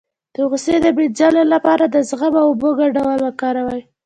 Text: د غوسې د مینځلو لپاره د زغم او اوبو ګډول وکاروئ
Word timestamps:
د 0.33 0.35
غوسې 0.49 0.75
د 0.81 0.87
مینځلو 0.97 1.43
لپاره 1.53 1.83
د 1.87 1.95
زغم 2.09 2.33
او 2.41 2.47
اوبو 2.51 2.69
ګډول 2.81 3.19
وکاروئ 3.23 3.81